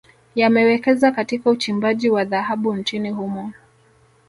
Yamewekeza 0.35 1.11
Katika 1.11 1.49
uchimbaji 1.49 2.09
wa 2.09 2.25
dhahabu 2.25 2.73
nchini 2.75 3.09
humo 3.09 3.53